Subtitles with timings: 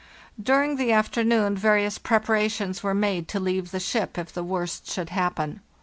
[0.49, 5.09] "During the afternoon various preparations were made to leave the ship if the worst should
[5.09, 5.61] happen.